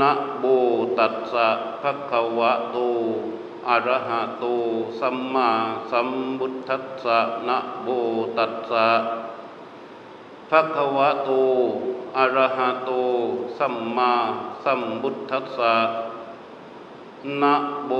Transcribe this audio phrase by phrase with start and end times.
[0.00, 0.44] นะโม
[0.98, 1.48] ตัสสะ
[1.82, 2.76] ภะคะวะโต
[3.68, 4.44] อะระหะโต
[5.00, 5.50] สัมมา
[5.90, 7.18] สัมพุทธัสสะ
[7.48, 7.88] นะโม
[8.38, 8.88] ตัสสะ
[10.50, 11.30] ภะคะวะโต
[12.18, 12.90] อะระหะโต
[13.58, 14.12] สัมมา
[14.64, 15.74] สัมพุทธัสสะ
[17.42, 17.54] นะ
[17.86, 17.90] โม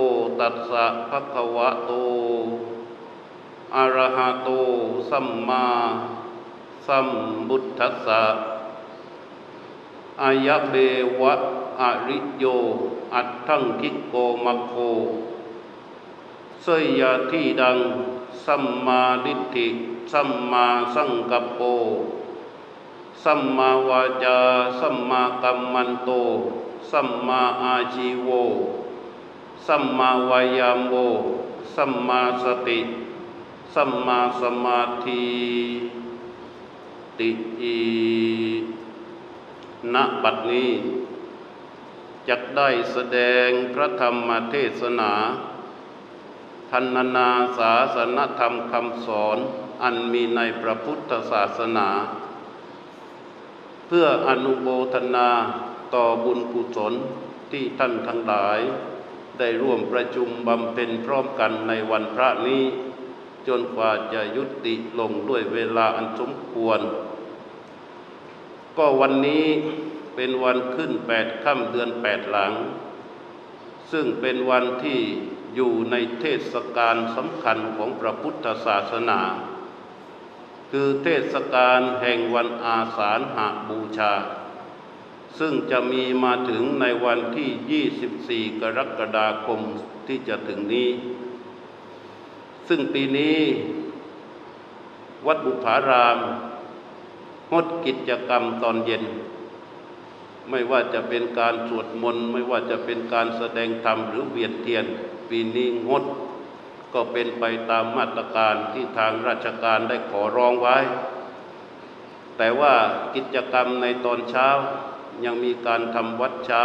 [0.41, 1.93] ตัสสะภะคะวะโต
[3.77, 4.48] อะระหะโต
[5.11, 5.66] สัมมา
[6.87, 7.09] สัม
[7.48, 8.23] พุทธัสสะ
[10.23, 10.74] อายะเบ
[11.20, 11.34] วะ
[11.80, 12.45] อริโย
[13.15, 14.75] อัตถังคิโกมะโค
[16.62, 17.79] เสยยาที่ดัง
[18.47, 19.69] สัมมาดิฏฐิ
[20.12, 21.61] สัมมาสังกัปโป
[23.25, 24.39] สัมมาวาจา
[24.80, 26.11] สัมมากัมมันโต
[26.91, 28.29] สัมมาอาชีโว
[29.66, 30.95] สัมมาวายามโว
[31.74, 32.80] สัมมาสติ
[33.74, 35.24] สัมมาสมาธิ
[37.19, 37.30] ติ
[37.61, 37.79] อี
[39.95, 40.71] ณบัดนี้
[42.29, 45.13] จักได้แสดงพระธรรมเทศนา
[46.71, 49.38] พันนาศาสนธรรมคำสอน
[49.83, 51.88] อันมีในพระพุทธศาสนา
[53.87, 55.29] เพื่ออนุโมทนา
[55.95, 56.95] ต่อบุญกุศล
[57.52, 58.61] ที่ท่านทั้งหลาย
[59.38, 62.63] ได้ร่วมประชุมบำเพ็ญพร้อมกันในวันพระนี้
[63.49, 66.81] จนกว่าจะยุติลงด้วยเวลาอันสมควร
[68.77, 69.47] ก็วันนี้
[70.16, 72.53] เป็นวันขึ้นแปดค่ำเดือนแปดหลัง
[73.92, 75.00] ซึ่งเป็นวันที่
[75.54, 79.20] อยู่ในเทศกาลสำคัญของพระพุทธศาสนา
[80.70, 84.12] คือเทศกาลแห่งวันอาสาฬหาบูชา
[85.38, 89.60] ซึ่งจะมีมาถึงในวันที่ 24 กรกฎาคม
[90.06, 90.91] ที่จะถึงนี้
[92.69, 93.38] ซึ่งปีนี้
[95.26, 96.19] วัดบุพาราม
[97.53, 99.04] งดกิจกรรมตอนเย็น
[100.50, 104.84] ไม่ว่าจะเป็นการสวดมนต์ ไม่ว่าจะเป็นการแสดงธรรมหรือเวียนเทียน
[105.28, 106.05] ปีนี้งด
[106.95, 110.77] ก็เป็นไปตามมาตรการที่ทางราชการได้ขอร้องไว้
[112.37, 112.75] แต่ว่า
[113.15, 114.49] กิจกรรมในตอนเช้า
[115.25, 116.62] ยังมีการทำวัดเช้า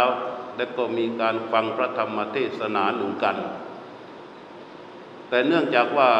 [0.56, 3.36] และก็มีการฟังพระธรรมเทศนาหนุนกัน
[5.28, 6.10] แต่เนื่องจากว่า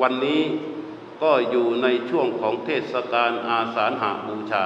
[0.00, 0.42] วันนี้
[1.22, 4.64] ก็อยู่ในช่วงของเทศกาลอาสาฬหาบูชา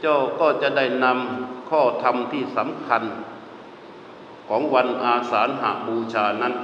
[0.00, 3.02] เจ้าก็จะได้นำข้อธรรมที่สำคัญ
[4.48, 6.54] ของวันอาสาฬหาบูชานั้น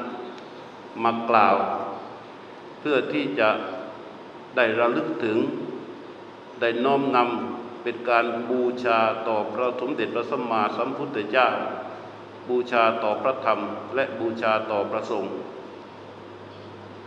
[1.02, 1.56] มากล่าว
[2.80, 3.48] เพื่อที่จะ
[4.56, 5.38] ได้ระลึกถึง
[6.60, 8.98] ได้น้อมนำเป็นการบูชา
[9.28, 11.48] ต่อพระสมเด็จพระสัมมาสัมพุทธเจ้า
[12.48, 13.58] บูชาต่อพระธรรม
[13.94, 15.32] และบูชาต่อพระสงฆ์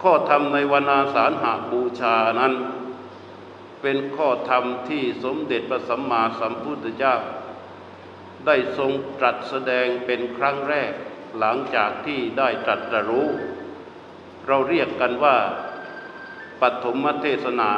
[0.02, 2.54] ข้อธรรมในวันอาสาฬหาบูชานั้น
[3.88, 7.16] เป็นข้อธรรมที่สมเด็จพระสัมมาสัมพุทธเจ้า
[8.46, 10.92] ได้ทรงตรัสแสดงเป็นครั้งแรก
[11.40, 13.28] หลังจากที่ได้ตรัสรู้
[14.48, 15.38] เราเรียกกันว่า
[16.62, 17.72] ปฐมเทศนา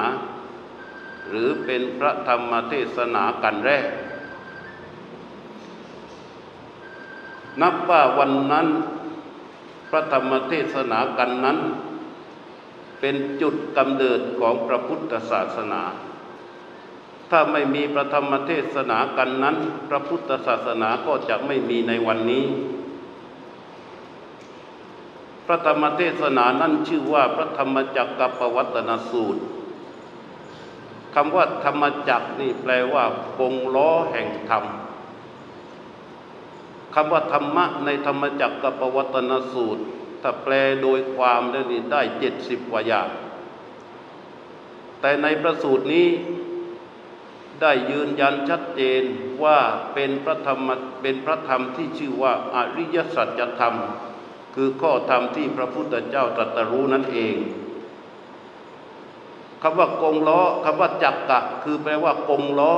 [1.28, 3.86] หรือเป็นพระธรรมเทศนากันแรก
[7.62, 8.68] นับว่าวันนั้น
[9.90, 11.60] พระธรรมเทศนากันนั้น
[13.00, 15.84] เป็นจุดกำเนิดของพระพุทธศาสนา
[17.30, 19.58] ถ้าไม่มีพระธรรมเทศนากันนั้น
[19.90, 22.46] พระพุทธศาสนาก็จะไม่มีในวันนี้
[25.46, 29.42] พระธรรมเทศนานั้นชื่อว่าพระธรรมจักรกับปวัตนสูตร
[31.16, 33.04] คำว่าธรรมจักรนี่แปลว่า
[33.40, 34.64] กงล้อแห่งธรรม
[36.94, 39.84] คำว่าธรรมะในธรรมจักรกับปวัตนสูตร
[40.22, 43.10] ถ้าแปลโดยความแล้วนี่ได้เจ็ดสิบกว่าอย่าง
[45.02, 46.08] แต่ในประสูตรนี้
[47.62, 49.04] ได้ยืนยันชัดเจน
[49.44, 49.60] ว่า
[49.94, 50.70] เป็นพระธรรม
[51.02, 53.76] เป็นพระธรรมที่ชื่อว่าอริยสัจธรรม
[54.56, 57.36] คือข้อธรรมที่พระพุทธเจ้าตรัสรู้นั่นเอง
[59.62, 62.74] คำว่ากงล้อคำว่าจักกะ คือแปลว่ากงล้อ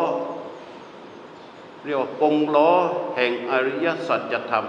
[1.84, 2.70] เรียกว่ากงล้อ
[3.16, 4.66] แห่งอริยสัจธรรม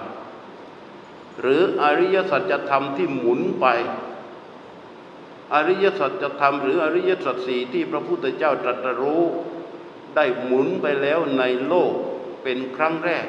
[1.41, 3.67] หรืออริยสัจธรรมที่หมุนไป
[5.55, 9.23] อริยสัจธรรมหรืออริยสัจสี่ที่พระพุทธเจ้าตรัสรู้
[10.15, 11.93] ได้หมุนไปแล้วในโลก
[12.43, 13.27] เป็นครั้งแรก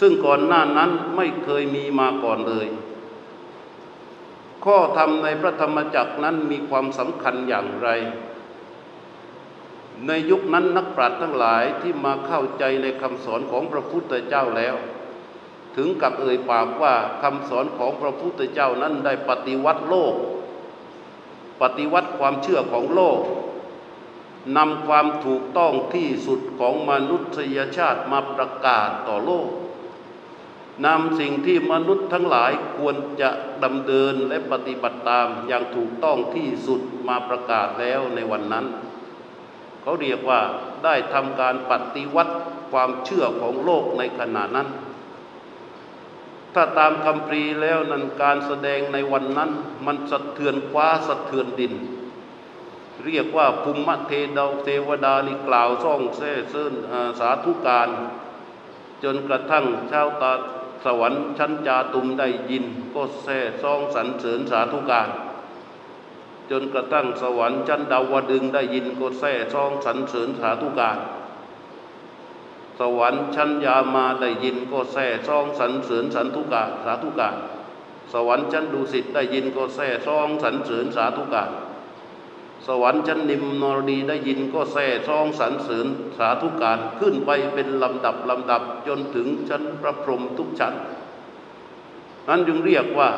[0.00, 2.68] ซึ่งก่อนหน้านั้นไม่เคยมีมาก่อนเลย
[4.64, 7.88] ข้อธรรมในพระธรรมจักรนั้นมีความสำคัญอย่างไร
[10.06, 14.76] ในยุคนั้นนักปราชญ์ทั้งหลายที่มาเข้าใจในคำสอนของพระพุทธเจ้าแล้ว
[15.78, 20.14] ถึงกับเอ่ยปากว่าคำสอนของพระพุทธเจ้านั้นได้ปฏิวัติโลก
[21.62, 23.20] ปฏิวัติความเชื่อของโลก
[24.56, 29.48] นำความถูกต้องที่สุดของมนุษยชาติมาประกาศต่อโลก
[30.86, 33.30] นำสิ่งที่มนุษย์ทั้งหลายควรจะ
[33.64, 38.66] ดำเนินและปฏิบัติตามอย่างถูกต้องที่สุดมาประกาศแล้วในวันนั้น
[39.82, 40.40] เขาเรียกว่า
[40.84, 42.34] ได้ทำการปฏิวัติ
[42.72, 44.68] ความเชื่อของโลกในขณะนั้น
[46.54, 49.50] ถ้าตามคำปรีแล้วนั้นการแสดงในวันนั้น
[49.86, 51.74] มันสะเทือนฟ้าสะเทือนดิน
[53.04, 56.74] เรียกว่าภูมิเทดาเทวดานี่กล่าวซ่องแซ่เซิน
[57.20, 57.88] สาธุการ
[59.02, 60.32] จนกระทั่งชาวตา
[60.84, 65.08] สวรรค์ชั้นจาตุมได้ยิน ก็แซ่ซองสรรเสริญสาธุการ
[66.50, 70.98] จนกระทั่งสวรรค์ชั้นดาวดึงได้ยินก็แซ่ซองสรรเสริญสาธุการ
[72.78, 77.30] สวรรค์ชั้นยามาได้ยินก็แซ่ซองสรรเสริญสันทุกาสาธุกา
[78.12, 81.44] สวรรค์ชั้นดุสิตได้ยินก็แซ่ซองสรรเสริญสาธุกา
[82.66, 85.86] สวรรค์ชั้นนิมนรดีได้ยินก็แซ่ซองสรรเสริญ
[86.18, 90.74] สาธุการขึ้นไปเป็นลำดับลำดับจนถึงชั้นพระพรหมทุกชั้น
[92.28, 93.10] นั้นจึงเรียกว่า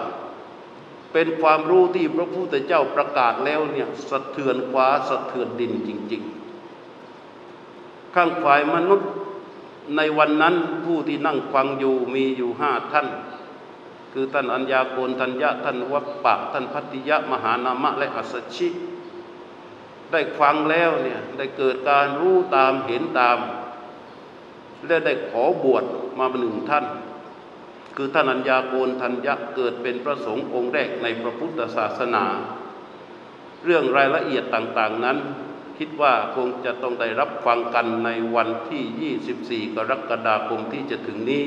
[1.13, 6.23] เป็นความรู้ที่พระพุทธเจ้าประกาศแล้วเนี่ยสะเทือนฟ้าสะเทือนดินจริง
[6.99, 9.11] ๆ ข้างฝ่ายมนุษย์
[9.97, 10.55] ในวันนั้น
[10.85, 13.07] ผู้ที่นั่งฟังอยู่มีอยู่ห้าท่าน
[14.13, 18.69] คือท่านอัญญาโกณทัญญะท่านวัปปะท่านพัติยะมหานามะและอัสสชิ
[20.13, 23.39] ได้ฟังแล้วเนี่ยได้เกิดการรู้ตามเห็นตาม
[24.87, 25.85] และได้ขอบวช
[26.19, 26.85] มาหนึ่งท่าน
[27.97, 32.25] คือท่านอัญญาโกณทัญญะเกิดเป็นพระสงฆ์องค์แรกในพระพุทธศาสนา
[33.65, 35.19] เรื่องรายละเอียดต่าง ๆนั้น
[35.83, 41.45] คิดว่าคงจะต้องได้รับฟังกันในวันที่ 24 กรกฎาคมที่จะถึงนี้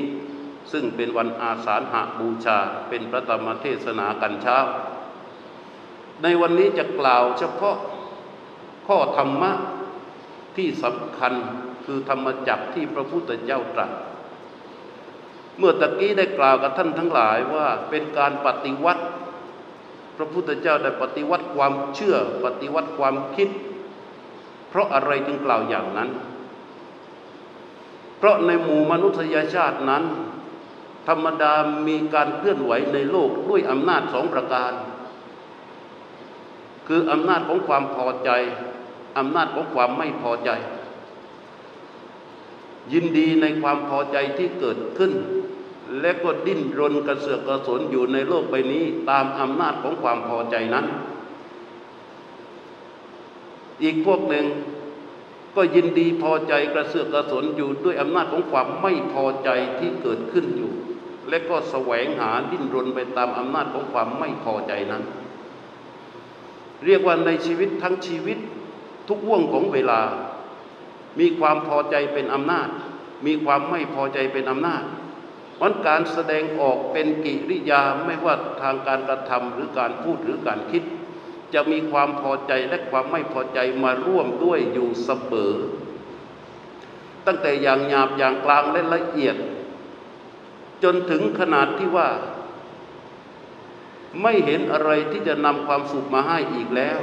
[0.72, 2.58] ซึ่งเป็นวันอาสาฬหบูชา
[2.88, 4.58] เป็นพระธรรมเทศนากันเช้า
[6.22, 7.76] ในวันนี้จะกล่าวเฉพาะ
[8.86, 9.52] ข้อธรรมะ
[10.56, 11.32] ที่สำคัญ
[11.84, 13.90] คือธรรมจักรที่พระพุทธเจ้าตรัส
[15.58, 19.04] เมื่อตะกี้ได้กล่าวกับท่านทั้งหลายว่าเป็นการปฏิวัติ
[20.16, 23.50] พระพุทธเจ้าได้ปฏิวัติความเชื่อ ปฏิวัติความคิด
[24.74, 26.10] เพราะอะไรจึงกล่าวอย่างนั้น
[28.18, 30.04] เพราะในหมู่มนุษยชาตินั้น
[31.08, 31.52] ธรรมดา
[31.88, 34.72] มีการเคลื่อนไหวในโลกด้วยอำนาจสองประการ
[36.86, 38.30] คืออำนาจของความพอใจ
[39.18, 40.50] อำนาจของความไม่พอใจ
[42.92, 45.12] ยินดีในความพอใจที่เกิดขึ้น
[46.00, 50.86] และก็ดิ้นรนกระเสือกกระสนอยู่ในโลกใบนี้ ตามอำนาจของความพอใจนั้น
[53.82, 54.46] อีกพวกหนึ่ง
[55.56, 59.48] ก็ยินดีพอใจกระเสือกกระสนอยู่ด้วยอำนาจของความไม่พอใจ
[59.78, 60.72] ที่เกิดขึ้นอยู่
[61.28, 65.02] และก็แสวงหาดิ้นรนไปตามอำนาจของความไม่พอใจนั้น
[66.84, 68.38] เรียกว่าในชีวิตทั้งชีวิต
[69.08, 70.00] ทุกว่วงของเวลา
[71.20, 72.68] มีความพอใจเป็นอำนาจ
[73.26, 74.84] มีความไม่พอใจเป็นอำนาจ
[75.56, 80.82] เพราะการแสดงออกเป็นกิริยาไม่ว่าทางการกระทำหรือการพูดหรือการคิด
[81.54, 85.54] จะมีความพอใจและความไม่พอใจมาร่วมด้วยอยู่เสมอ
[87.26, 89.36] ตั้งแต่อย่างหยาบอย่างกลางและละเอียด
[90.82, 92.08] จนถึงขนาดที่ว่า
[94.22, 97.00] ไม่เห็นอะไรที่จะนำความสุขมาให้อีกแล้ว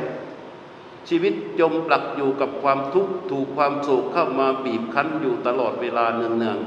[1.09, 6.57] ชีวิตจมปลักอยู่กับความทุกข์ถูกความโศกเข้ามาบีบคั้นอยู่ตลอดเวลาเนือง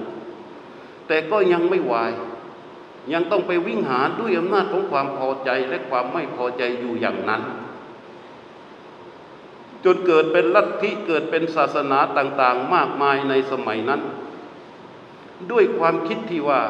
[0.48, 2.12] ๆแต่ก็ยังไม่วาย
[3.12, 7.42] ยังต้องไปวิ่งหาด้วยอำนาจของความพอใจและความไม่พอใจอยู่อย่างนั้น
[9.84, 14.02] จนเกิดเป็นลัทธิเกิดเป็นศาสนาต่างๆ มากมายในสมัยนั้น
[15.50, 16.62] ด้วยความคิดที่ว่า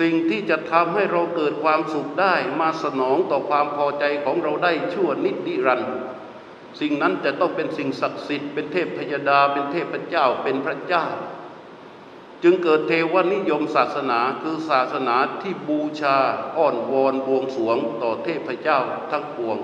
[0.00, 5.94] สิ่งที่จะทำให้เราเกิดความสุขได้ มาสนองต่อความพอใจของเราได้ชั่วนิดิรันดร์
[6.80, 11.06] สิ่งนั้นจะต้องเป็นสิ่งศักดิ์สิทธิ์เป็นเทพพยดา เป็นเทพเจ้าเป็นพระเจ้า
[12.42, 16.16] จึงเกิดเทวนิยมศาสนาคือศาสนาที่บูชา
[16.56, 18.78] อ้อนวอนบวงสวงต่อเทพเจ้า
[19.10, 19.58] ทั้งปวง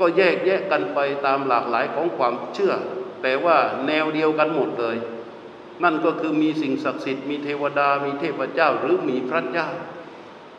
[0.00, 2.74] ก็แยกแยะกันไปตามหลากหลายของความเชื่อ
[3.22, 4.96] แต่ว่าแนวเดียวกันหมดเลย
[5.82, 9.68] นั่นก็คือมีสิ่งศักดิ์สิทธิ์มีเทวดามีเทพเจ้าหรือมีพระเจ้า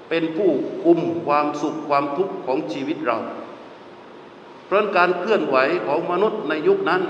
[0.10, 0.52] เป็นผู้
[0.86, 3.18] กุมความสุขความทุกข์ของชีวิตเรา
[4.66, 7.02] เพราะการเคลื่อนไหวของมนุษย์ในยุคนั้น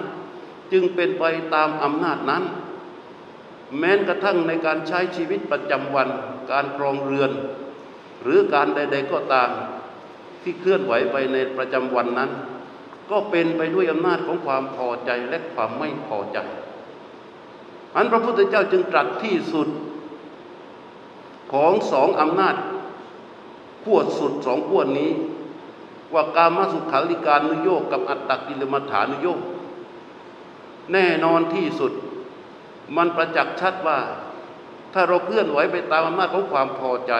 [0.71, 1.23] จึงเป็นไป
[1.55, 2.43] ตามอำนาจนั้น
[3.79, 6.09] แม้กระทั่งในการใช้ชีวิตประจำวัน
[6.51, 7.31] การครองเรือน
[8.23, 9.49] หรือการใด ๆก็ตาม
[10.43, 12.31] ที่เคลื่อนไหวไปในประจำวันนั้น
[13.11, 16.37] ก็เป็นไปด้วยอำนาจของความพอใจและความไม่พอใจ
[17.95, 19.67] อันพระพุทธเจ้าจึงตรัสที่สุด
[21.53, 22.55] ของสองอำนาจ
[23.83, 25.11] ขั้วสุดสองขั้วนี้
[26.13, 29.39] ว่ากามสุขาริการนุโยกกับอัตตกิลมัฐานุโยก
[30.93, 31.91] แน่นอนที่สุด
[32.95, 33.99] มันประจักษ์ชัดว่า
[34.93, 37.13] ถ้าเราเคลื่อนไหวไปตามอำนาจของความพอใจ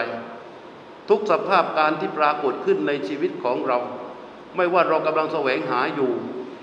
[1.10, 3.78] ทุกสภาพการที่ปรากฏขึ้นในชีวิตของเรา
[4.56, 6.12] ไม่ว่าเรากำลังแสวงหาอยู่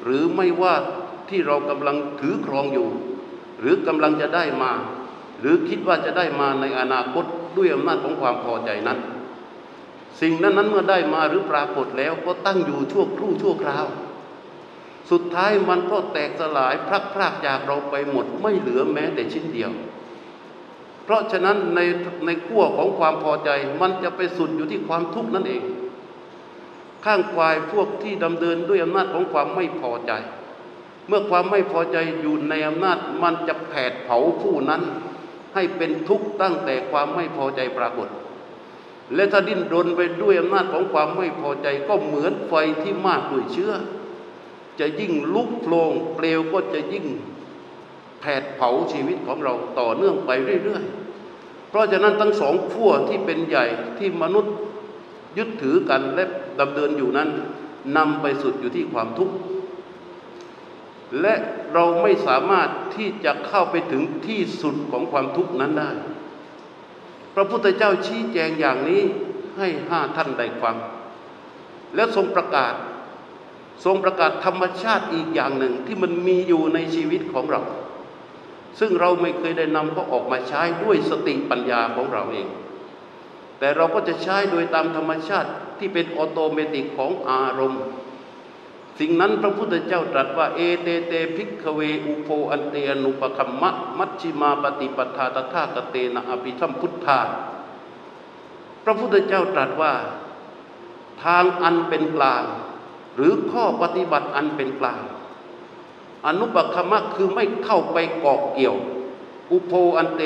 [0.04, 0.74] หรือไม่ว่า
[1.30, 2.89] ที่เรากำลังถือครองอยู่
[3.60, 4.72] หรือกำลังจะได้มา
[5.39, 7.25] หรือคิดว่าจะได้มาในอนาคต
[7.58, 9.00] ด้วยอำนาจของความพอใจนั้น
[10.22, 13.86] สิ่งนั้นนั้นเมื่อได้มาหรือปรากฏแล้วก็ตั้งอยู่ชั่วครู่ชั่วคราว
[15.12, 19.72] สุดท้ายมันก็แตกสลายพลักพรากจากเราไปหมดไม่เหลือแม้แต่ชิ้นเดียว
[21.07, 21.79] เพราะฉะนั้นใน
[22.25, 23.49] ในขั้วของความพอใจ
[23.81, 25.63] มันจะไปสุดอยู่ที่ความทุกข์นั่นเอง
[27.05, 30.11] ข้างควายพวกที่ดำเนินด้วยอำนาจของความไม่พอใจ
[31.07, 34.81] เมื่อความไม่พอใจอยู่ในอำนาจมันจะแผดเผาผู้นั้น
[35.53, 38.07] ให้เป็นทุกข์ตั้งแต่ความไม่พอใจปรากฏ
[39.15, 43.73] และถ้าดิ้นรนไปด้วยอำนาจของความไม่พอใจก็เหมือนไฟที่มากด้วยเชื้อ
[44.79, 47.05] จะยิ่งลุกโผลงเปลวก็จะยิ่ง
[48.19, 50.31] แผดเผาชีวิตของเราต่อเนื่องไป
[50.63, 53.65] เรื่อยๆ เพราะฉะนั้นทั้งสองขั้วที่เป็นใหญ่
[53.97, 54.53] ที่มนุษย์
[55.38, 56.25] ยึดถือกันและ
[56.59, 57.29] ดำเนินอยู่นั้น
[57.97, 59.36] นำไปสุดอยู่ที่ความทุกข์
[61.21, 61.33] และ
[61.74, 65.91] เราไม่สามารถที่จะเข้าไปถึงที่สุดของความทุกข์นั้นได้
[67.36, 69.01] พระพุทธเจ้าชี้แจงอย่างนี้
[69.57, 70.75] ให้ห้าท่านได้ฟัง
[71.95, 72.74] และทรงประกาศ
[73.86, 77.62] ทรงประกาศธรรมชาติอีกอย่างหนึ่งที่มันมีอยู่ในชีวิตของเรา
[78.79, 82.48] ซึ่งเราไม่เคยได้นำเขาออกมาใช้ด้วยสติปัญญาของเราเอง
[83.60, 87.84] แต่เราก็จะใช้โดยตามธรรมชาติที่เป็น automatic ของอารมณ์
[89.00, 97.19] สิ่งนั้นพระพุทธเจ้าตรัสว่า เอเตเต ภิกขเวอุโภ อันเตอนุปคัมมะ มัชฌิมาปฏิปทาตถาคเตนะอภิสัมพุทธา
[98.84, 99.93] พระพุทธเจ้าตรัสว่า
[101.24, 102.43] ทางอันเป็นกลาง
[103.15, 105.01] หรือข้อปฏิบัติอันเป็นกลาง
[106.25, 108.75] อนุปคัมมะคือไม่เข้าไปเกาะเกี่ยว
[109.51, 110.24] อุโพอันเต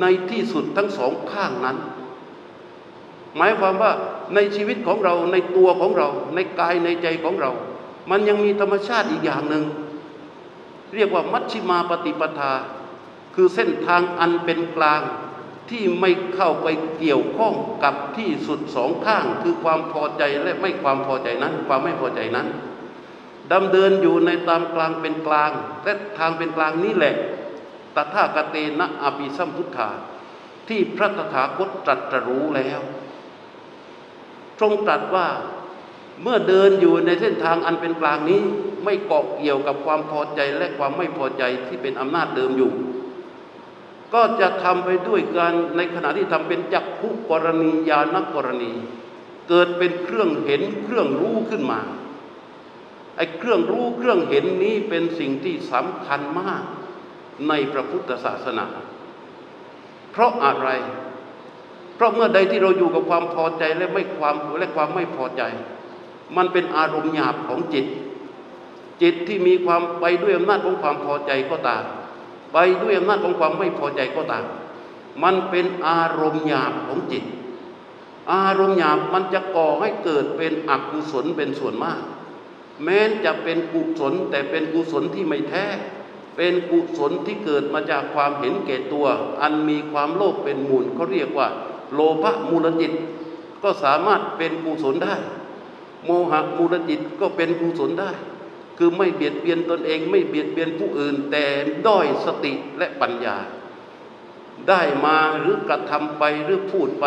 [0.00, 1.76] ในที่สุดทั้งสองข้างนั้น
[3.36, 3.92] หมายความว่า
[4.34, 7.50] ในชีวิตของเราในตัวของเรา ในกายในใจของเรา
[8.10, 9.64] มันยังมีธรรมชาติอีกอย่างหนึ่ง
[10.94, 12.52] เรียกว่ามัชชิมาปฏิปทา
[13.34, 15.00] คือเส้นทางอันเป็นกลาง
[15.70, 22.46] ที่ไม่เข้าไปเกี่ยวข้องกับที่สุดสองข้าง คือความพอใจและไม่ความพอใจนั้น ความไม่พอใจนั้น
[23.52, 25.50] ดำเดินอยู่ในตามกลางเป็นกลาง
[25.84, 27.14] และทางเป็นกลางนี้แหละ
[27.94, 29.90] ตถาคเตนะอภิสัมพุทธา
[30.68, 32.80] ที่พระตถาคตตรัสรู้แล้ว
[34.60, 35.28] ทรงตรัสว่า
[36.22, 38.42] เมื่อเดินอยู่ในเส้นทางอันเป็นกลางนี้
[38.84, 42.72] ไม่เกาะเกี่ยวกับความพอใจและความไม่พอใจที่เป็นอำนาจเดิมอยู่
[44.14, 48.72] ก็จะทำไปด้วยการในขณะที่ทำเป็นจักขุกรณียานกรณี
[49.48, 51.80] เกิดเป็นเครื่องเห็นเครื่องรู้ขึ้นมา
[53.18, 56.62] ไอ้เครื่องรู้เครื่องเห็นนี้เป็นสิ่งที่สำคัญมาก
[57.48, 58.66] ในพระพุทธศาสนา
[60.12, 60.68] เพราะอะไร
[61.94, 65.42] เพราะเมื่อใดที่เราอยู่กับความพอใจและไม่ความและความไม่พอใจ
[66.36, 67.86] มันเป็นอารมณ์หยาบของจิต
[69.02, 71.82] จิตที่มีความไปด้วยอำนาจของความพอใจก็ตาม
[72.52, 74.44] ไปด้วยอำนาจของความไม่พอใจก็ตาม
[75.22, 77.24] มันเป็นอารมณ์หยาบของจิต
[78.32, 82.00] อารมณ์หยาบมันจะก่อให้เกิดเป็นอกุศลเป็นส่วนมาก
[82.84, 85.64] แม้จะเป็นกุศลแต่เป็นกุศลที่ไม่แท้
[86.36, 89.06] เป็นกุศลที่เกิดมาจากความเห็นแก่ตัว
[89.42, 91.48] อันมีความโลภเป็นมูลเขาเรียกว่า
[91.92, 92.92] โลภะมูลจิต
[93.62, 95.16] ก็สามารถเป็นกุศลได้
[96.04, 98.10] โมหะมูลจิตก็เป็นกุศลได้
[98.78, 101.44] คือไม่เบียดเบียนตนเองไม่เบียดเบียนผู้อื่น แต่
[101.86, 103.36] ด้อยสติและปัญญา
[104.68, 107.06] ได้มาหรือกระทำไปหรือพูดไป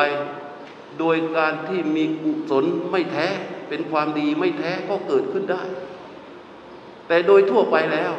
[1.00, 3.28] โดยการที่มีกุศลไม่แท้
[3.72, 5.64] เป็นความดีไม่แท้ก็เกิดขึ้นได้
[7.08, 8.14] แต่โดยทั่วไปแล้ว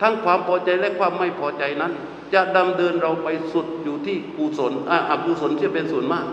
[0.00, 1.92] ทั้งความพอใจและความไม่พอใจนั้น
[2.34, 4.72] จะดำเดินเราไปสุดอยู่ที่กุศล
[5.10, 6.26] อกุศลที่เป็นส่วนมาก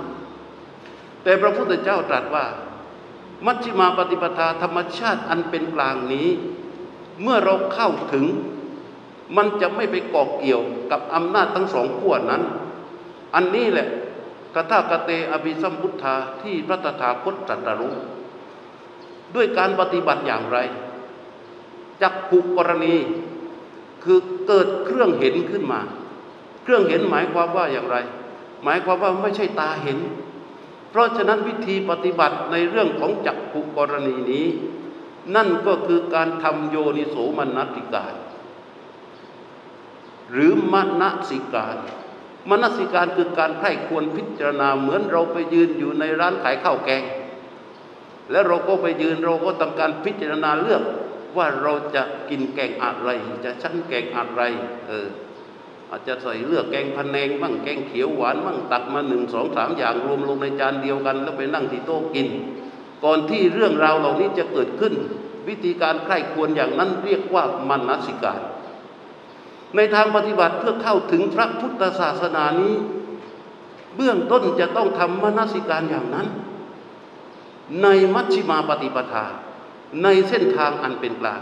[1.23, 2.45] แต่พระพุทธเจ้าตรัสว่า
[3.45, 6.27] มัชฌิมาปฏิปทาธรรมชาติอันเป็นกลางนี้
[7.21, 8.25] เมื่อเราเข้าถึง
[9.37, 10.61] มันจะไม่ไปเกาะเกี่ยว
[10.91, 12.41] กับอำนาจทั้งสองขั้วนั้น
[13.35, 13.87] อันนี้แหละ
[14.55, 17.95] กถากเตอภิสัมพุทธาที่พระตถาคตตรัสรู้
[19.35, 20.57] ด้วยการปฏิบัติอย่างไร
[22.01, 22.95] จักขุกรณี
[24.03, 25.81] คือเกิดเครื่องเห็นขึ้นมา
[26.63, 27.97] เครื่องเห็นหมายความว่าอย่างไร
[28.63, 29.99] หมายความว่าไม่ใช่ตาเห็น
[30.89, 34.47] เพราะฉะนั้นวิธีปฏิบัติในเรื่องของจักขุกรณีนี้
[35.35, 38.13] นั่นก็คือการทำโยนิโสมนัติการ
[40.31, 41.77] หรือมณสิการ
[42.49, 47.03] มนสิการคือการไข้ควรพิจารณาเหมือนเราไปยืนอยู่ในร้านขายข้าวแกง
[48.31, 50.83] แล้วเราก็ไปยืนเราก็ทำการพิจารณาเลือก
[51.37, 53.09] ว่าเราจะกินแกงอะไร
[53.45, 54.41] จะชั้นแกงอะไร
[54.87, 55.07] เออ
[55.89, 62.27] อาจจะใส่เลือกแกงพะแนงบ้างแกงเขียวหวานบ้างตักมาหนึ่งสองสามอย่างรวมลงในจานเดียวกัน แล้วไปนั่งที่โต๊ะกิน
[63.03, 64.93] ก่อนที่เรื่องราวเหล่านี้จะเกิดขึ้น
[65.47, 68.41] วิธีการใคร่ควรอย่างนั้นเรียกว่ามนัสิการ
[69.75, 72.73] ในทางปฏิบัติเพื่อเข้าถึงพระพุทธศาสนานี้
[73.95, 76.27] เบื้องต้นจะต้องทำมนสิการอย่างนั้น
[77.83, 79.25] ในมัชฌิมาปฏิปทา
[80.03, 81.41] ในเส้นทางอันเป็นกลาง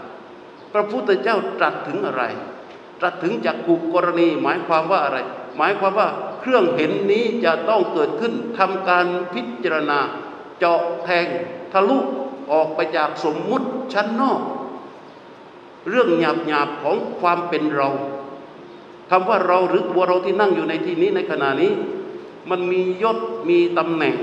[0.74, 2.24] พระพุทธเจ้าตรัสถึงอะไร
[3.00, 5.18] ตรัสถึงจากกุกรณี หมายความว่าอะไร
[5.58, 10.00] หมายความว่าเครื่องเห็นนี้จะต้องเกิดขึ้นทำการพิจารณา
[10.60, 11.26] เจาะแทง
[11.74, 11.98] ทะลุ
[12.52, 14.42] ออกไปจากสมมุติชั้นนอก
[15.90, 17.90] เรื่องหยาบหยาบของความเป็นเรา
[19.10, 21.72] คำว่าเราหรือตัวเราที่นั่งอยู่ในที่นี้ในขณะนี้
[22.50, 23.18] มันมียศ
[23.50, 24.16] มีตำแหน่ง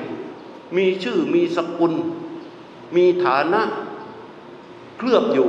[0.77, 1.93] มีชื่อมีสกุล
[2.97, 3.63] มีฐานะ
[4.99, 5.49] เคลือบอยู่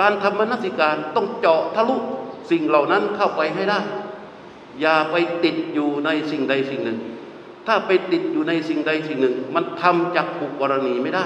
[0.00, 1.96] การทำมนสิการต้องเจาะทะลุ
[2.50, 3.80] สิ่งเหล่านั้นเข้าไปให้ได้
[4.80, 6.98] อย่าไปติดอยู่ในสิ่งใดสิ่งหนึ่ง
[7.66, 11.24] ถ้าไปติดอยู่ในสิ่งใดสิ่งหนึ่ง มันทำจากผูกรณีไม่ได้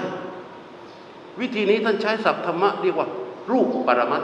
[1.41, 3.09] วิธีนี้ท่านใช้ศัพท์ธรรมะเรียกว่า
[3.51, 4.23] รูปปรมัต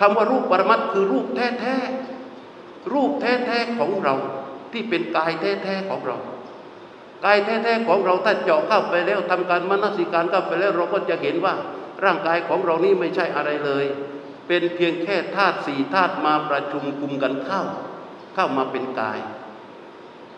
[0.00, 4.14] คำว่ารูปปรมัตคือรูปแท้ๆรูปแท้ๆของเรา
[4.72, 6.18] ที่เป็นกายแท้ๆของเรา
[7.24, 11.54] กายแท้ๆของเราถ้าเจาะเข้าไปแล้วทำการมนสิการเข้าไปแล้ว เราก็จะเห็นว่า
[12.04, 13.84] ร่างกายของเรานี้ไม่ใช่อะไรเลย
[14.46, 17.62] เป็นเพียงแค่ธาตุสี่ธาตุมาประชุมคุมกันเข้า
[18.34, 19.18] เข้ามาเป็นกาย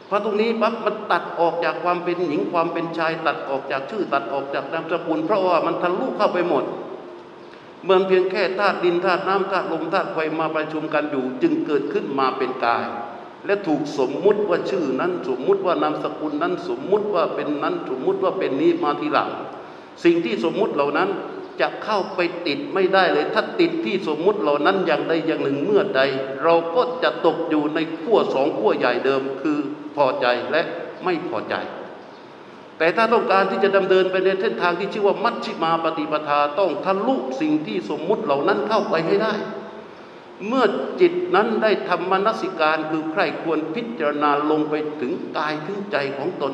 [0.09, 6.65] พอตรงนี้ปั๊บมันตัดออกจากความเป็นหญิงความเป็นชาย ตัดออกจากชื่อ ตัดออกจากนามสกุลเพราะว่ามันทะลุเข้าไปหมด
[7.85, 12.87] เมื่อเพียงแค่ธาตุดินธาตุน้ำธาตุลมธาตุไฟมาประชุมกันอยู่ จึงเกิดขึ้นมาเป็นกาย
[13.47, 19.31] และถูกสมมุติว่าชื่อนั้นสมมุติว่านามสกุลนั้นสมมุติว่าเป็นนั้นสมมุติว่าเป็นนี้มาทีหลัง
[20.05, 21.09] สิ่งที่สมมุติเหล่านั้น
[21.61, 26.01] จะเข้าไปติดไม่ได้เลย ถ้าติดที่สมมุติเหล่านั้นอย่างใดอย่างหนึ่งเมื่อใด
[26.45, 29.59] เราก็จะตกอยู่ในขั้วสองขั้วใหญ่เดิมคือ
[29.97, 30.63] พอใจและ
[31.05, 31.55] ไม่พอใจ
[32.79, 39.35] แต่ถ้าต้องการที่จะดำเนินไปในเส้นทางที่ชื่อว่ามัชชิมาปฏิปทาต้องทะลุสิ่งที่สมมุติเหล่านั้นเข้าไปให้ได้
[40.47, 40.65] เมื่อ
[41.01, 46.53] จิตนั้นได้ทำมนสิการคือใครควรพิจารณาลงไปถึงกายถึงใจของตน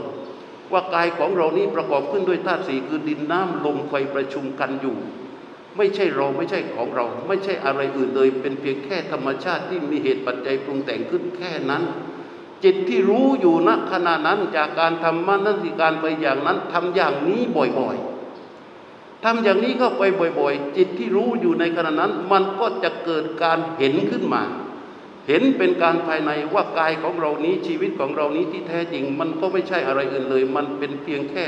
[0.72, 4.96] ว่ากายของเรานี้ประกอบขึ้นด้วยธาตุสี่คือดินน้ำลมไฟประชุมกันอยู่
[5.76, 11.82] ไม่ใช่เราไม่ใช่ของเรา ไม่ใช่อะไรอื่นเลย เป็นเพียงแค่ธรรมชาติที่มีเหตุปัจจัยปรุงแต่งขึ้นแค่นั้น
[12.64, 20.02] จิตที่รู้อยู่ณขณะนั้นจากการทำมนสิการไปอย่างนั้นทำอย่างนี้บ่อยๆทำอย่างนี้เข้าไป
[20.40, 24.42] บ่อยๆ จิตที่รู้อยู่ในขณะนั้น มันก็จะเกิดการเห็นขึ้นมา
[25.28, 31.44] เห็นเป็นการภายในว่ากายของเรานี้ชีวิตของเรานี้ที่แท้จริง มันก็ไม่ใช่อะไรอื่นเลย มันเป็นเพียงแค่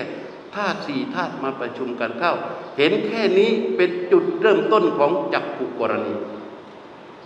[0.55, 2.33] ธาตุสี่ธาตุมาประชุมกันเข้า
[2.79, 6.15] เห็นแค่นี้เป็นจุดเริ่มต้นของจักขุกรณี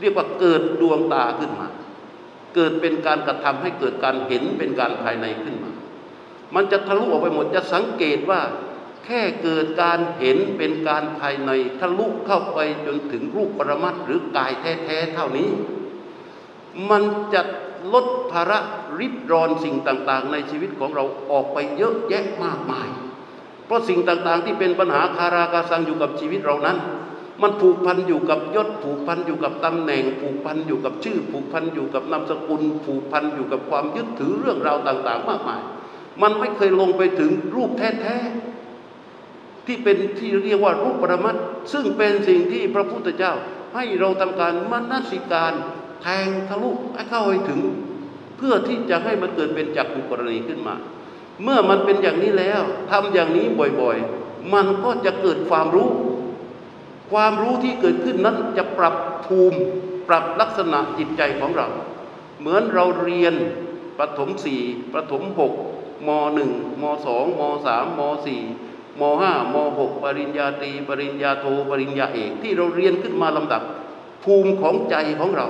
[0.01, 1.69] เรียกว่าเกิดดวงตาขึ้นมา
[2.55, 5.73] เกิดเป็นการกระทำให้เกิดการเห็นเป็นการภายในขึ้นมา
[6.55, 8.41] มันจะทะลุออกไปหมดจะสังเกตว่า
[9.05, 15.49] แค่เกิดการเห็นเป็นการภายในทะลุเข้าไปจนถึงรูปปรมัตหรือกายแท้ๆเท่านี้
[16.91, 17.03] มัน
[17.35, 17.43] จะ
[17.93, 18.59] ลดภาระ
[18.99, 22.89] ริบรอนสิ่งต่างๆ ในชีวิตของเราออกไปเยอะแยะมากมาย
[23.67, 26.77] เพราะสิ่งต่างๆที่เป็นปัญหาคารากาสังอยู่กับชีวิตเรานั้น
[27.43, 35.61] มันผูกพันอยู่กับยศผูกพันอยู่กับตำแหน่ง ผูกพันอยู่กับชื่อ ผูกพันอยู่กับนามสกุล ผูกพันอยู่กับความยึดถือเรื่องราวต่าง ๆ มากมาย
[36.23, 41.37] มันไม่เคยลงไปถึงรูปแท้ๆที่เป็นที่เรียกว่ารูปปรมัต
[41.73, 43.33] ซึ่งเป็นสิ่งที่พระพุทธเจ้า
[43.75, 45.53] ให้เราทำการมนสิการ
[46.03, 47.61] แทงทะลุให้เข้าไปถึง
[48.37, 50.75] เพื่อที่จะให้มันเกิดเป็นจักรุกรณีขึ้นมา
[51.43, 53.47] เมื่อมันเป็นอย่างนี้แล้วทำอย่างนี้
[53.81, 55.89] บ่อยๆ มันก็จะเกิดความรู้
[57.11, 58.95] ความรู้ที่เกิดขึ้นนั้นจะปรับ
[59.27, 59.59] ภูมิ
[60.09, 61.69] ปรับลักษณะจิตใจของเรา
[62.41, 63.35] เหมือนเราเรียน
[63.99, 64.63] ประถมสี่
[64.95, 65.55] ประถมหก
[66.09, 66.51] มหนึ่ง
[66.83, 68.43] มสองมสามมสี่
[69.01, 73.63] มห้ามหกปริญญาตรีปริญญาโทปริญญาเอกที่เราเรียนขึ้นมาลำดับ
[74.25, 75.49] ภูมิของใจของเรา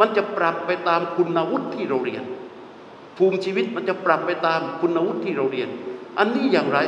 [0.00, 2.22] มันจะปรับไปตามคุณวุฒิที่เราเรียน
[3.16, 5.68] ภูมิชีวิตมันจะปรับไปตามคุณวุฒิที่เราเรียน
[6.18, 6.78] อันนี้อย่างไร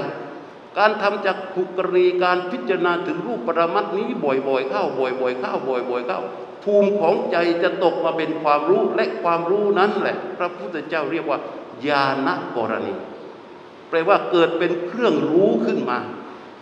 [0.78, 6.20] การทำจากขุกรีการพิจารณาถึงรูปปรมัตนี้บ่อยๆ เข้าบ่อยๆ เข้าบ่อยๆ เข้า
[6.64, 11.38] ภูมิของใจจะตกมาเป็นความรู้และความรู้นั้นแหละ พระพุทธเจ้าเรียกว่า
[11.88, 12.94] ญาณกรณี
[13.88, 15.98] แปลว่าเกิดเป็นเครื่องรู้ขึ้นมา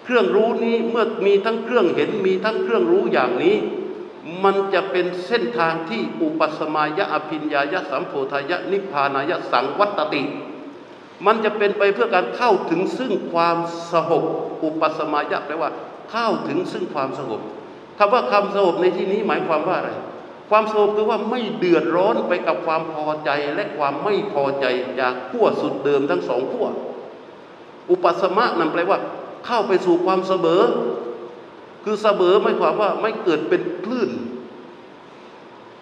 [0.04, 3.56] เครื่องรู้นี้เมื่อมีทั้งเครื่องเห็นมีทั้งเครื่องรู้อย่างนี้
[4.44, 10.22] มันจะเป็นเส้นทางที่อุปสมายะอภิญญายะสัมโพธายะนิพพานายะสังวัตติ
[11.26, 13.56] มันจะเป็นไปเพื่อการเข้าถึงซึ่งความ
[13.92, 14.24] สงบ
[14.64, 15.70] อุปสมายะแปลว่า
[16.10, 17.40] เข้าถึงซึ่งความสงบ
[17.98, 19.90] คำว่าคำสงบในที่นี้หมายความว่าอะไร
[20.50, 24.66] ความสงบคือว่าไม่เดือดร้อนไปกับความพอใจและความไม่พอใจ
[25.00, 26.68] จากขั้วสุดเดิมทั้งสองขั้ว
[27.90, 28.98] อุปสมะนั่นแปลว่า
[29.46, 30.62] เข้าไปสู่ความเสมอ
[31.84, 34.10] คือเสมอหมายความว่าไม่เกิดเป็นคลื่น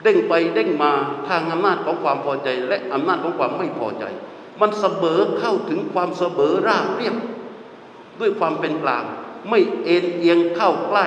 [0.03, 0.93] เด้งไปเด้งมา
[1.29, 4.05] ทางอำนาจของความพอใจ และอำนาจของความไม่พอใจ
[4.61, 7.17] มันเสมอเข้าถึงความเสมอราบเรียบ
[8.21, 9.05] ด้วยความเป็นกลาง
[9.49, 11.07] ไม่เอ็นเอียงเข้าใกล้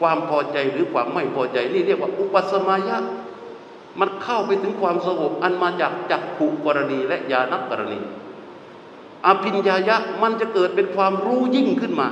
[0.00, 2.98] ความพอใจหรือความไม่พอใจนี่เรียกว่าอุปสมายะ
[4.00, 8.00] มันเข้าไปถึงความสงบอันมาจากจักขุกรณีและญาณกรณี
[9.26, 12.08] อภิญญายะมันจะเกิดเป็นความรู้ยิ่งขึ้นมา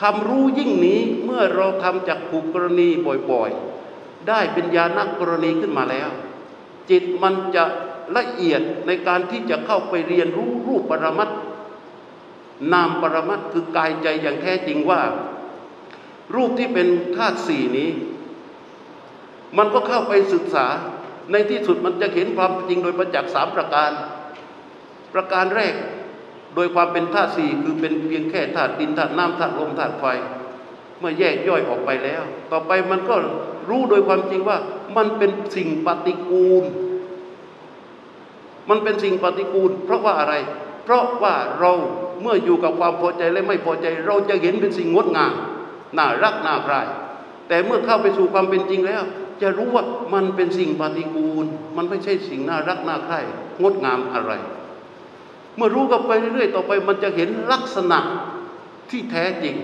[0.00, 2.88] คำรู้ยิ่งนี้เมื่อเราทำจากขุกรณี
[3.30, 6.10] บ่อยๆ ได้เป็นญาณกรณีขึ้นมาแล้ว
[6.90, 7.64] จิตมันจะ
[8.16, 11.30] ละเอียดในการที่จะเข้าไปเรียนรู้รูปปรมัต
[12.72, 15.00] นามปรมัตคือกายใจอย่างแท้จริงว่า
[16.34, 17.90] รูปที่เป็นธาตุสี่นี้
[19.58, 20.66] มันก็เข้าไปศึกษา
[21.32, 23.90] ในที่สุดมันจะเห็นความจริงโดยประจักษ์สามประการ
[25.14, 25.74] ประการแรก
[26.54, 30.04] โดยความเป็นธาตุสี่คือเป็นเพียงแค่ธาตุดินธาตุน้ำธาตุลมธาตุไฟ
[30.98, 33.14] เมื่อแยกย่อยออกไปแล้ว ต่อไปมันก็
[33.68, 34.58] รู้โดยความจริงว่า
[34.96, 36.64] มันเป็นสิ่งปฏิกูล
[38.68, 40.34] มันเป็นสิ่งปฏิกูล เพราะว่าอะไร
[40.84, 41.72] เพราะว่าเรา
[42.20, 45.32] เมื่ออยู่กับความพอใจและไม่พอใจ เราจะเห็นเป็นสิ่งงดงาม
[45.98, 46.74] น่ารักน่าใคร
[47.48, 49.02] แต่เมื่อเข้าไปสู่ความเป็นจริงแล้ว
[49.42, 51.46] จะรู้ว่ามันเป็นสิ่งปฏิกูล
[51.76, 53.16] มันไม่ใช่สิ่งน่ารักน่าใคร
[53.62, 54.32] งดงามอะไร
[55.56, 57.98] เมื่อรู้กันไปเรื่อยๆต่อไปมันจะเห็นลักษณะ
[58.90, 59.56] ที่แท้จริง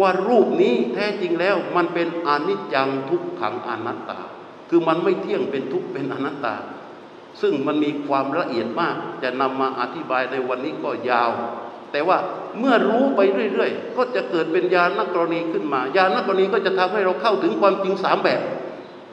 [0.00, 4.18] ว่ารูปนี้แท้จริงแล้วมันเป็นอนิจจังทุกขังอนัตตา
[4.68, 6.54] คือมันไม่เที่ยงเป็นทุกเป็นอนัตตา
[7.40, 11.30] ซึ่งมันมีความละเอียดมาก จะนำมาอธิบายในวันนี้ก็ยาว
[11.92, 12.18] แต่ว่า
[12.58, 13.20] เมื่อรู้ไป
[13.52, 18.40] เรื่อย ๆ ก็จะเกิดเป็นญาณกรณีขึ้นมา ญาณกรณีก็จะทำให้เราเข้าถึงความจริงสามแบบ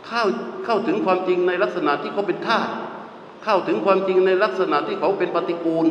[0.08, 0.24] เข้า
[0.66, 2.72] เข้าถึงความจริงในลักษณะที่เขาเป็นธาตุ
[3.44, 5.88] เข้าถึงความจริงในลักษณะที่เขาเป็นปฏิกูล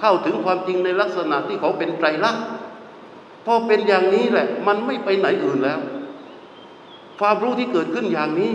[0.00, 2.44] เข้าถึงความจริงในลักษณะที่เขาเป็นไตรลักษณ์
[3.46, 5.80] พอเป็นอย่างนี้แหละ มันไม่ไปไหนอื่นแล้ว
[7.20, 8.52] ความรู้ที่เกิดขึ้นอย่างนี้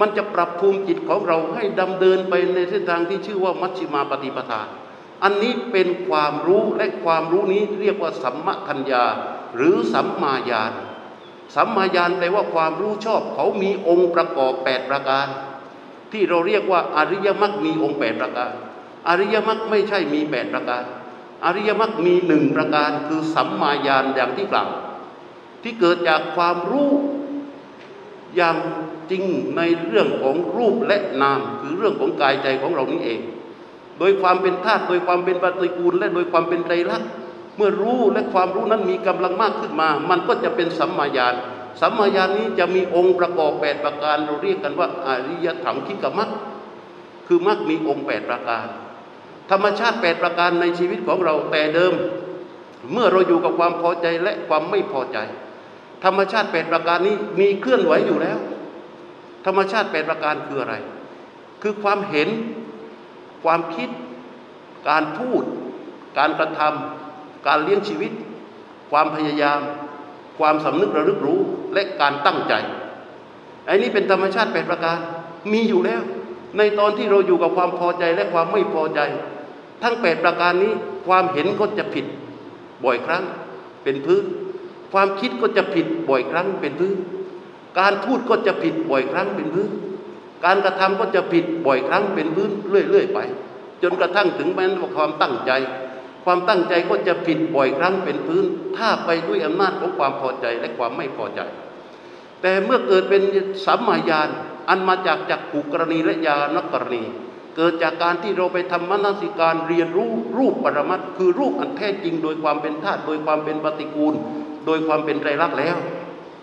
[0.00, 4.62] มันจะปรับภูมิจิตของเราให้ดำเดินไปในเส้นทางที่ชื่อว่ามัชฌิมาปฏิปทา
[5.22, 9.04] อันนี้เป็นความรู้และความรู้นี้เรียกว่าสัมมาทัญญา
[9.56, 10.72] หรือสัมมาญาณ
[11.54, 15.26] สัมมาญาณแปลว่าความรู้ชอบเขามีองค์ประกอบแปดประการ
[16.12, 18.50] ที่เราเรียกว่าอริยมรรคมีองค์แปดประการ
[19.08, 20.84] อริยมรรคไม่ใช่มีแปดประการ
[21.44, 24.70] อริยมรรคมีหนึ่งประการคือสัมมาญาณอย่างที่กล่าว
[25.62, 26.90] ที่เกิดจากความรู้
[28.36, 28.56] อย่าง
[29.12, 29.22] ริง
[29.56, 33.20] ในเรื่องของรูปและนาม คือเรื่องของกายใจของเรานี้เอง
[33.98, 37.08] โดยความเป็นธาตุโดยความเป็นปฏิกูล และโดยความเป็นไตรลักษณ์
[37.56, 41.34] เมื่อรู้และความรู้นั้นมีกำลังมากขึ้นมา มันก็จะเป็นสัมมาญาณ
[41.80, 46.30] สัมมาญาณนี้จะมีองค์ประกอบแปดประการ เราเรียกกันว่าอริยธรรมคิกมัค
[47.26, 48.66] คือมัคมีองค์แปดประการ
[49.50, 51.92] ธรรมชาติแปดประการในชีวิตของเราแต่เดิม
[52.92, 55.18] เมื่อเราอยู่กับความพอใจและความไม่พอใจ
[56.04, 58.38] ธรรมชาติแปดประการนี้มีเคลื่อนไหวอยู่แล้ว
[59.46, 60.74] ธรรมชาติแปดประการคืออะไร
[61.62, 62.28] คือความเห็น
[63.44, 63.88] ความคิด
[64.88, 65.42] การพูด
[66.18, 68.12] การกระทำการเลี้ยงชีวิต
[68.90, 69.60] ความพยายาม
[70.38, 71.40] ความสำนึกระลึกรู้
[71.74, 72.54] และการตั้งใจ
[73.66, 74.98] ไอ้นี่เป็นธรรมชาติแปดประการ
[75.52, 76.02] มีอยู่แล้ว
[76.58, 79.00] ในตอนที่เราอยู่กับความพอใจและความไม่พอใจ
[79.82, 80.72] ทั้งแปดประการนี้
[81.06, 82.06] ความเห็นก็จะผิด
[82.84, 83.24] บ่อยครั้ง
[83.82, 84.24] เป็นพื้น
[84.92, 86.96] ความคิดก็จะผิดบ่อยครั้งเป็นพื้น
[87.78, 89.70] การพูดก็จะผิดบ่อยครั้งเป็นพื้น
[90.44, 93.18] การกระทำก็จะผิดบ่อยครั้งเป็นพื้นเรื่อยๆไป
[93.82, 95.52] จนกระทั่งถึงแม้ว่าความตั้งใจ
[96.24, 98.44] ความตั้งใจก็จะผิดบ่อยครั้งเป็นพื้น
[98.76, 101.40] ถ้าไปด้วยอำนาจของความพอใจและความไม่พอใจ
[102.42, 103.22] แต่เมื่อเกิดเป็น
[103.66, 104.28] สัมมาญาณ
[104.68, 107.04] อันมาจากจักขูกรณีและญาณกรณี
[107.56, 114.14] เกิดจากการที่เราไปทำมนสิการเรียนรู้รูปปรมัตคือรูปอันแท้จริง โดยความเป็นธาตุโดยความเป็นปฏิกูล
[114.66, 115.76] โดยความเป็นไตรลักษณ์แล้ว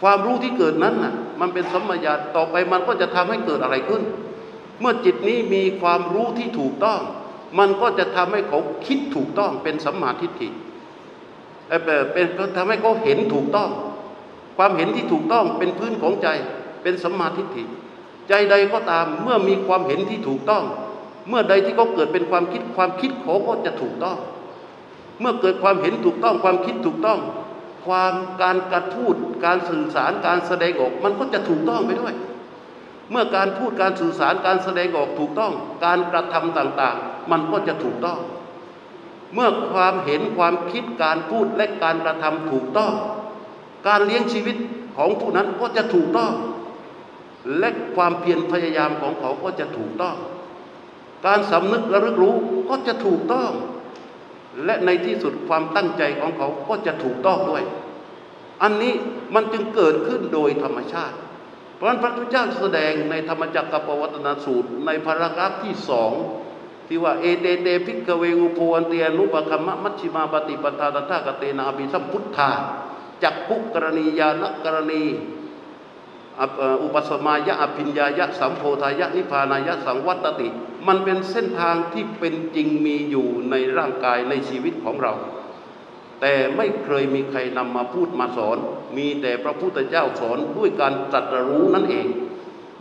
[0.02, 4.02] ความรู้ที่เกิดนั้นน่ะมันเป็นสัมมาญาณต่อไปมันก็จะทำให้เกิดอะไรขึ้น
[4.80, 7.00] เมื่อจิตนี้มีความรู้ที่ถูกต้อง
[7.60, 10.50] มันก็จะทำให้เขาคิดถูกต้องเป็นสัมมาทิฏฐิ
[12.14, 12.26] เป็น
[12.58, 13.70] ทำให้เขาเห็นถูกต้อง
[14.58, 16.28] ความเห็นที่ถูกต้องเป็นพื้นของใจ
[16.84, 17.64] เป็นสัมมาทิฏฐิ
[18.30, 20.64] ใจใดก็ตามเมื่อมีความเห็นที่ถูกต้อง
[21.30, 24.18] เมื่อใดที่เขาเกิดเป็นความคิดความคิดเขาก็จะถูกต้อง
[25.20, 27.20] เมื่อเกิดความเห็นถูกต้องความคิดถูกต้อง
[27.86, 29.16] ความการกระทูด
[29.46, 32.14] การสื่อสารการแสดงออก มันก็จะถูกต้องไปด้วย
[33.12, 35.54] เมื่อการพูดการสื่อสารการแสดงออกถูกต้อง
[35.86, 38.20] การกระทำต่างๆ มันก็จะถูกต้อง
[39.34, 42.94] เมื่อความเห็นความคิดการพูดและการกระทำถูกต้อง
[43.88, 44.56] การเลี้ยงชีวิต
[44.98, 46.32] ของผู้นั้นก็จะถูกต้อง
[47.60, 50.16] และความเพียรพยายามของเขาก็จะถูกต้อง
[51.26, 52.36] การสำนึกระลึกรู้
[52.70, 53.52] ก็จะถูกต้อง
[54.66, 57.64] และในที่สุดความตั้งใจของเขาก็จะถูกต้องด้วย
[58.64, 58.94] อันนี้
[59.36, 61.16] มันจึงเกิดขึ้นโดยธรรมชาติ
[61.76, 66.12] เพราะนั้นพระพุทธเจ้าแสดงในธรรมจักรกัปวัตนสูตร ในพารากราฟที่สอง
[66.88, 72.52] ที่ว่าเอเตเตพิกเวอุโพอันเตียนุปคัมมะมัชชิมาปฏิปทาตถากเตนาภิสัมพุทธา
[73.24, 75.04] จักพุกรณียานกรณี
[76.84, 80.48] อุปสมายะอภิญญายะสัมโพธายะนิพานายะสังวัตติ
[80.88, 85.14] มันเป็นเส้นทางที่เป็นจริงมีอยู่ในร่างกายในชีวิตของเรา
[86.22, 88.58] แต่ไม่เคยมีใครนำมาพูดมาสอน
[88.98, 92.08] มีแต่พระพุทธเจ้าสอนด้วยการตรัสรู้นั่นเอง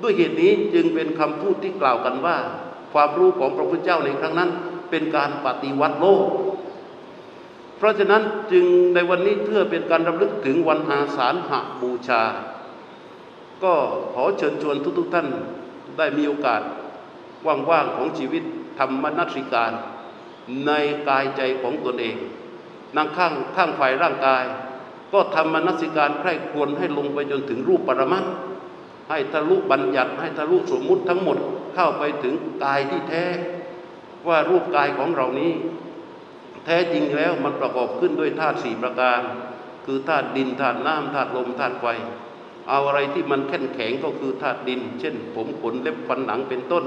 [0.02, 2.36] ด้วยเหตุนี้จึงเป็นคำพูดที่กล่าวกันว่า
[2.92, 4.50] ความรู้ของพระพุทธเจ้าในครั้งนั้น
[4.90, 6.26] เป็นการปฏิวัติโลก
[7.76, 11.50] เพราะฉะนั้นจึงในวันนี้เพื่อเป็นการรำลึกถึงวันอาสาฬห
[11.82, 12.22] บูชา
[13.64, 13.74] ก็
[14.14, 15.26] ขอเชิญชวนทุกๆทท่าน
[15.98, 16.62] ได้มีโอกาส
[17.46, 18.42] ว่างๆของชีวิต
[18.78, 19.72] ทำมนัสิการ
[20.66, 20.72] ใน
[21.08, 22.16] กายใจของตนเอง
[22.96, 24.44] นั่งข้างข้างฝ่ายร่างกาย
[25.12, 28.24] ก็ทำมนัสิการใคร่ควรให้ลงไปจนถึงรูปปรมัต
[29.08, 31.38] ให้ทะลุบัญญัติให้ทะลุสมมุติทั้งหมด
[31.74, 33.24] เข้าไปถึงกายที่แท้
[34.28, 35.52] ว่ารูปกายของเรานี้
[36.64, 39.20] แท้จริงแล้วมันประกอบขึ้นด้วยธาตุสี่ประการ
[39.86, 41.86] คือธาตุดินธาตุน้ำธาตุลมธาตุไฟ
[42.68, 46.84] เอาอะไรที่มันแข็งแข็งก็คือธาตุดิน เช่น ผมขนเล็บฟันหนังเป็นต้น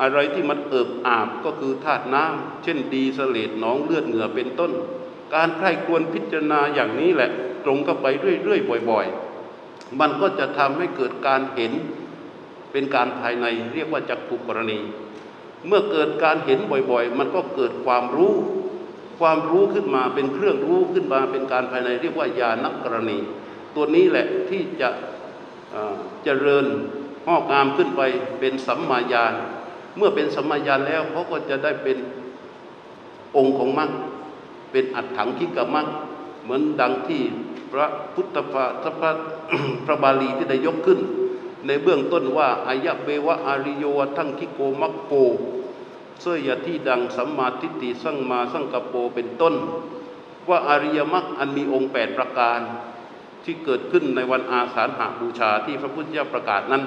[0.00, 4.72] อะไรที่มันเอิบอาบก็คือธาตุน้ำเช่นดีสเลดหนองเลือดเหงื่อเป็นต้น
[5.34, 7.30] การใคร่ควรพิจารณาอย่างนี้แหละ
[7.64, 9.06] ตรงเข้าไปเรื่อยๆบ่อย
[9.52, 11.72] ๆ มันก็จะทำให้เกิดการเห็น
[12.72, 14.78] เป็นการภายในเรียกว่าจักขุกรณี
[15.66, 16.58] เมื่อเกิดการเห็น
[16.90, 18.32] บ่อยๆ มันก็เกิดความรู้
[19.20, 23.18] ความรู้ขึ้นมาเป็นเครื่องรู้ขึ้นมาเป็นการภายในเรียกว่าญาณกรณี
[23.76, 24.88] ตัวนี้แหละที่จะ
[26.24, 26.66] เจริญ
[27.28, 28.02] งอกงามขึ้นไป
[28.40, 29.34] เป็นสัมมาญาณ
[29.96, 31.96] เมื่อเป็นสัมมาญาณแล้วเขาก็จะได้เป็น
[33.36, 33.90] องค์ของมรรค
[34.70, 35.86] เป็นอัตถังคิกมรรค
[36.42, 37.22] เหมือนดังที่
[37.72, 39.12] พระพุทธพระพระ
[39.86, 41.00] พระบาลีที่ได้ยกขึ้น
[41.66, 43.84] ในเบื้องต้นว่าอายะเบวะอาริโย
[44.16, 45.12] ทั้งคิโกมัคโป
[46.20, 49.54] เสื้อยที่ดังสัมมาทิฏฐิสั่งมาสั่งกโปเป็นต้น
[50.48, 52.60] ว่าอาริยมรรคอันมีองค์แปดประการ
[53.46, 56.82] ที่เกิดขึ้นในวันอาสาฬหาบูชาที่พระพุทธเจ้าประกาศนั้น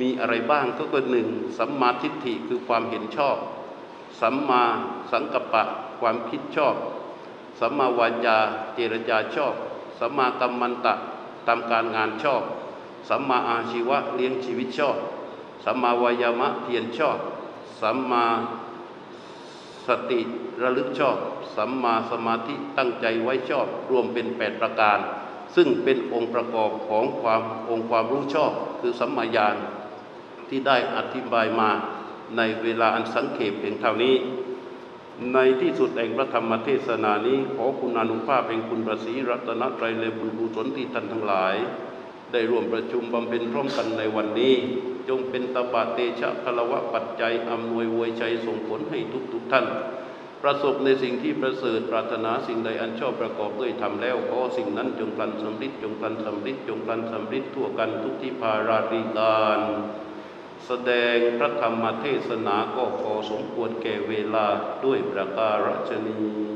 [0.00, 3.36] มีอะไรบ้างก็คือหนึ่งสัมมาทิฏฐิคือความเห็นชอบ
[4.20, 4.62] สัมมา
[5.12, 5.62] สังกัปปะ
[6.00, 6.74] ความคิดชอบ
[7.60, 8.38] สัมมาวาจา
[8.74, 9.54] เจรจาชอบ
[9.98, 10.94] สัมมากัมมันตะ
[11.46, 12.42] ทำการงานชอบ
[13.08, 14.96] สัมมาอาชีวะเลี้ยงชีวิตชอบ
[15.64, 17.18] สัมมาวายามะเพียรชอบ
[17.80, 18.24] สัมมา
[19.86, 20.20] สติ
[20.62, 21.16] ระลึกชอบ
[21.56, 24.98] สัมมาสมาธิตั้งใจไว้ชอบ รวมเป็นแปดประการ
[25.54, 29.56] ซึ่งเป็นองค์ประกอบของความองค์ความรู้ชอบ คือสัมมาญาณ
[30.48, 31.70] ที่ได้อธิบายมา
[32.36, 34.14] ในเวลาอันสังเขปเพียงเท่านี้
[35.34, 41.54] ในที่สุดแห่งพระธรรมเทศนานี้ ขอคุณอนุภาพแห่งคุณประสีรัตนตรัยเลบุญบุญสนที่ท่านทั้งหลาย
[42.32, 44.54] ได้ร่วมประชุมบำเพ็ญพร้อมกันในวันนี้
[45.08, 49.66] จงเป็นตบะเตชะพลวะปัจจัยอำนวยวยใจส่งผลให้ทุกทุกท่าน
[50.42, 59.60] ประสบในสิ่งที่ประเสริฐปรารถนาสิ่งใดอันชอบประกอบด้วยทำแล้วขอสิ่งนั้นจงพลันสำริดจงพลันสำริดจงพลันสำริดทั่วกันทุกที่พารารีการ
[60.66, 64.46] แสดงพระธรรมเทศนาก็ขอสมควรแก่เวลา
[64.84, 66.49] ด้วยประการฉนี้